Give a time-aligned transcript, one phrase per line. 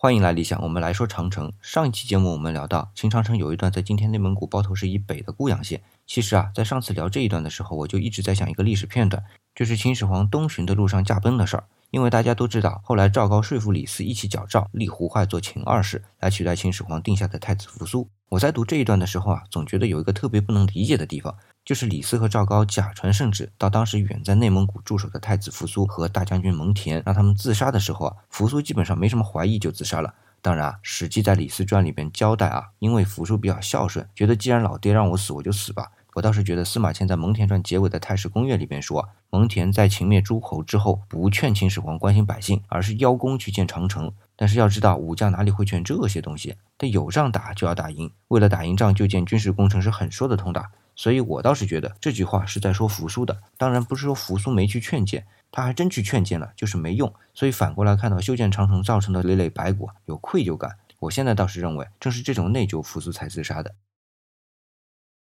[0.00, 1.52] 欢迎来理想，我们来说长城。
[1.60, 5.82] 上一期节目我们聊到秦长城有一段在今天内蒙古包头市以北的固阳县。
[6.06, 9.24] 其实啊，在上次聊这一段的时候，我就一直在想一个历史片段，
[9.56, 11.64] 就是秦始皇东巡的路上驾崩的事儿。
[11.90, 18.08] 因为大家都知道，后来赵高说服李斯一起矫诏立胡亥做秦二世，来取代秦始皇定下的太子扶苏。
[18.28, 21.34] 我在读这一段的时候啊，总觉得有一个特别不能理解的地方。
[21.64, 30.14] 就是李斯和赵高假传圣旨到当时远在内蒙古驻守的太子扶苏和大将军蒙恬，让他们自杀的时候啊，扶苏基本上没什么怀疑就自杀了。
[30.40, 35.90] 当然啊，《史记》在《李斯传》里边交代啊，因为扶苏比较孝顺，觉得既然老爹让我死，我就死吧。
[36.18, 44.12] 我倒是觉得司马迁在《蒙恬传》结尾的《太史公约》里边说，蒙恬在秦灭诸侯之后，不劝秦始皇关心百姓，而是邀功去建长城。
[44.34, 46.56] 但是要知道，武将哪里会劝这些东西？
[46.76, 50.64] 但有仗打就要打赢，为了打赢仗就建军事工程是很说得通的。
[50.96, 57.14] 所以我倒是觉得这句话是在说扶苏的，当然不是说扶苏没去劝谏，他还真去劝谏了，就是没用。
[57.32, 60.78] 所以反过来看到修建长城造成的累累白骨，有愧疚感。
[60.98, 63.72] 我现在倒是认为，正是这种内疚，扶苏才自杀的。